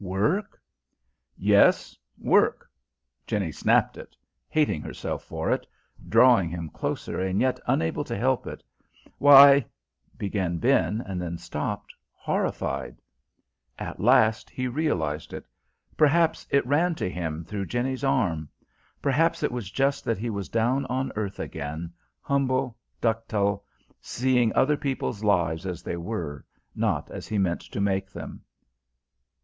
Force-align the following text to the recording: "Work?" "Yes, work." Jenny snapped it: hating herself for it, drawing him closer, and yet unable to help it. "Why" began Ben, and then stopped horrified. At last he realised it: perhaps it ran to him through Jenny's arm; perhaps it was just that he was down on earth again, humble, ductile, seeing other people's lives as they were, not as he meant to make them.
"Work?" 0.03 0.59
"Yes, 1.37 1.95
work." 2.17 2.67
Jenny 3.27 3.51
snapped 3.51 3.97
it: 3.97 4.15
hating 4.49 4.81
herself 4.81 5.23
for 5.23 5.51
it, 5.51 5.67
drawing 6.09 6.49
him 6.49 6.69
closer, 6.71 7.19
and 7.19 7.39
yet 7.39 7.59
unable 7.67 8.03
to 8.05 8.17
help 8.17 8.47
it. 8.47 8.63
"Why" 9.19 9.63
began 10.17 10.57
Ben, 10.57 11.03
and 11.05 11.21
then 11.21 11.37
stopped 11.37 11.93
horrified. 12.13 12.99
At 13.77 13.99
last 13.99 14.49
he 14.49 14.67
realised 14.67 15.33
it: 15.33 15.45
perhaps 15.97 16.47
it 16.49 16.65
ran 16.65 16.95
to 16.95 17.07
him 17.07 17.43
through 17.45 17.67
Jenny's 17.67 18.03
arm; 18.03 18.49
perhaps 19.03 19.43
it 19.43 19.51
was 19.51 19.69
just 19.69 20.03
that 20.05 20.17
he 20.17 20.31
was 20.31 20.49
down 20.49 20.83
on 20.87 21.11
earth 21.15 21.37
again, 21.39 21.93
humble, 22.21 22.75
ductile, 23.01 23.63
seeing 24.01 24.51
other 24.55 24.77
people's 24.77 25.23
lives 25.23 25.67
as 25.67 25.83
they 25.83 25.95
were, 25.95 26.43
not 26.73 27.11
as 27.11 27.27
he 27.27 27.37
meant 27.37 27.61
to 27.61 27.79
make 27.79 28.09
them. 28.11 28.41